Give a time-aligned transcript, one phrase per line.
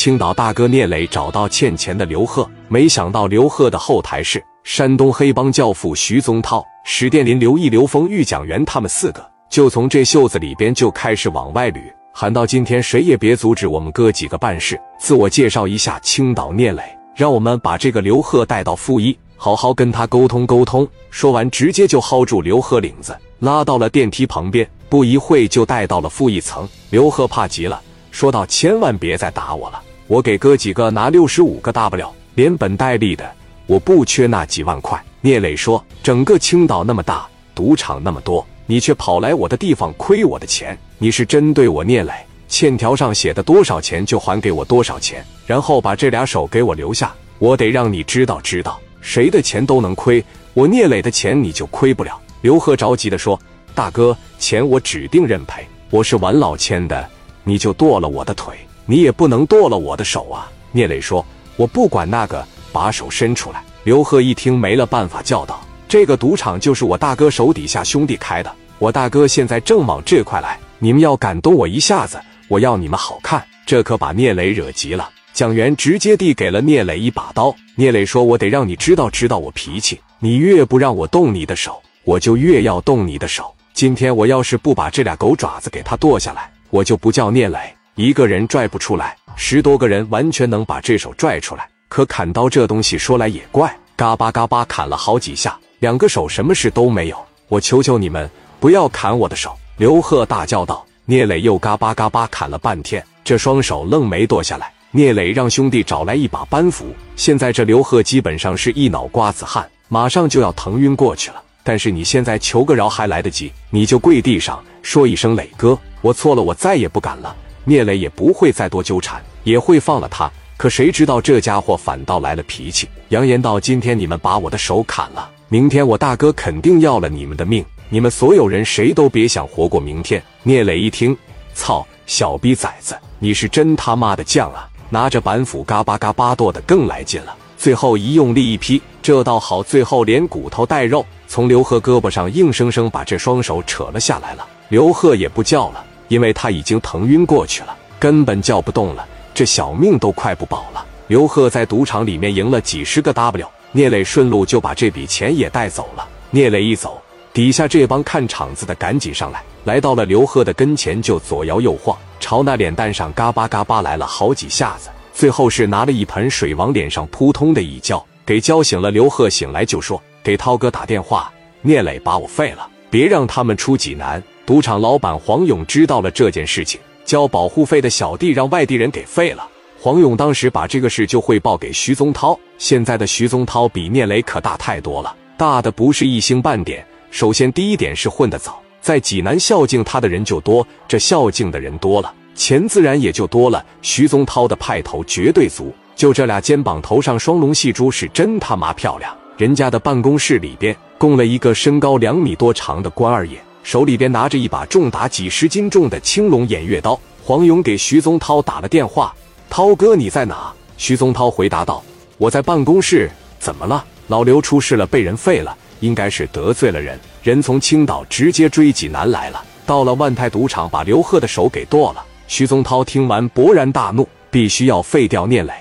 [0.00, 11.82] 青岛大哥聂磊找到欠钱的刘贺，没想到刘贺的后台是山东黑帮教父徐宗涛、史殿林、刘毅、刘峰、玉蒋元他们四个，就从这袖子里边就开始往外捋，
[12.14, 14.80] 喊到今天谁也别阻止我们哥几个办事。
[14.98, 16.82] 自我介绍一下，青岛聂磊，
[17.14, 20.88] 让我们把这个刘贺带到负一，好好跟他沟通沟通。
[21.10, 26.66] 说完，直接就薅住刘贺领子，拉到了电梯旁边，不一会就带到了负一层。
[26.88, 27.78] 刘贺怕极了，
[28.10, 33.30] 说道：“千万别再打我了。”我给哥几个拿六十五个 W，连本带利的，
[33.68, 35.00] 我不缺那几万块。
[35.20, 42.12] 聂磊说：“整个青岛那么大，赌场那么多，你却跑来我的地方亏我的钱，你是针对我聂磊？
[42.48, 47.14] 欠条上写的多少钱就还给我多少钱，然后把这俩手给我留下。
[47.38, 50.24] 我得让你知道知道，谁的钱都能亏，
[50.54, 53.40] 我聂磊的钱你就亏不了。”刘贺着急的说
[53.76, 57.08] ：“大哥，钱我指定认赔，我是玩老千的，
[57.44, 58.56] 你就剁了我的腿。”
[58.90, 60.50] 你也不能剁了我的手啊！
[60.72, 75.08] 聂磊说：“我不管那个，把手伸出来。”刘贺一听没了办法，叫道：“这个赌场就是我大哥手底下兄弟开的，我大哥现在正往这块来，你们要敢动我一下子，我要你们好看！”这可把聂磊惹急了。
[75.32, 77.54] 蒋元直接递给了聂磊一把刀。
[77.76, 83.54] 聂磊说：“我得让你知道知道我脾气，你越不让我动你的手，我就越要动你的手。
[83.72, 87.56] 今天我要是不把这俩狗爪子给他剁下来，我就不叫聂磊。”
[88.00, 91.68] 一个人拽不出来，十多个人完全能把这手拽出来。
[91.86, 97.26] 可砍刀这东西说来也怪，嘎巴嘎巴砍了好几下，两个手什么事都没有。
[97.48, 98.26] 我求求你们
[98.58, 99.54] 不要砍我的手！
[99.76, 100.82] 刘贺大叫道。
[101.04, 104.72] 聂磊又嘎巴嘎巴砍了半天，这双手愣没剁下来。
[104.92, 111.42] 聂磊让兄弟找来一把板斧，现在这刘贺基本上是一脑瓜子汗，马上就要疼晕过去了。
[111.62, 117.36] 但是你现在求个饶还来得及，你就跪地上说一声磊哥，我错了，我再也不敢了。
[117.70, 120.28] 聂磊也不会再多纠缠，也会放了他。
[120.56, 127.64] 可谁知道这家伙反倒来了脾气，扬言道：“今天你们把我的手砍了，明天我大哥肯定要了你们的命。
[127.88, 131.16] 你们所有人谁都别想活过明天。”聂磊一听，
[131.54, 134.68] 操，小逼崽子，你是真他妈的犟啊！
[134.88, 137.36] 拿着板斧嘎巴嘎巴剁的更来劲了。
[137.56, 144.44] 最后一用力一劈，这倒好，最后连骨头带肉从刘贺胳膊上硬生生把这双手扯了下来了。
[144.70, 145.84] 刘贺也不叫了。
[146.10, 150.84] 因为他已经疼晕过去了，根本叫不动了，这小命都快不保了。
[151.06, 156.06] 刘贺在赌场里面赢了几十个 W，聂磊顺路就把这笔钱也带走了。
[156.30, 157.00] 聂磊一走，
[157.32, 168.90] 底下这帮看场子的赶紧上来，来到了刘贺的跟前，就左摇右晃，朝那脸蛋上嘎巴嘎巴来了好几下子，最后是拿了一盆水往脸上扑通的一浇，给浇醒了。
[168.90, 171.32] 刘贺醒来就说：“给涛哥打电话，
[171.62, 179.48] 聂磊把我废了，别让他们出济南。”赌场老板黄勇知道了这件事情，交保护费的小弟让外地人给废了。
[179.78, 182.36] 黄勇当时把这个事就汇报给徐宗涛。
[182.58, 186.84] 现在的徐宗涛比聂磊可大太多了，大的不是一星半点。
[187.12, 193.64] 首先第一点是混得早，在济南孝敬他的人就多，这孝敬的人多了，钱自然也就多了。
[193.82, 199.16] 徐宗涛的派头绝对足，就这俩肩膀头上双龙戏珠是真他妈漂亮。
[199.36, 203.40] 人家的办公室里边供了一个身高两米多长的关二爷。
[203.62, 209.14] 手里边拿着一把重达几十斤重的青龙偃月刀，黄勇给徐宗涛打了电话
[209.48, 211.82] ：“涛哥，你在哪？”徐宗涛回答道
[212.18, 213.10] ：“我在办公室。
[213.38, 213.84] 怎么了？
[214.08, 225.52] 老刘出事了，被人废了，应该是得罪了人，人从青岛直接追济南来了，到了万泰赌场，把刘贺的手给剁了。”徐宗涛听完勃然大怒，必须要废掉聂磊。